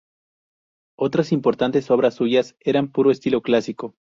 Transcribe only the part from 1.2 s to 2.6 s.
importantes obras suyas